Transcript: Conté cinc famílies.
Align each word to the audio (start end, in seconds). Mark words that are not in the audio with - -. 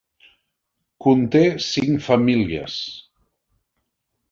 Conté 1.07 1.43
cinc 1.67 2.01
famílies. 2.07 2.81